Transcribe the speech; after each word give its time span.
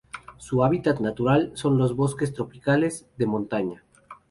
Su 0.37 0.63
hábitat 0.63 0.99
natural 0.99 1.51
son 1.53 1.77
los 1.77 1.95
bosques 1.95 2.29
subtropicales 2.29 3.05
de 3.19 3.27
montaña. 3.27 3.83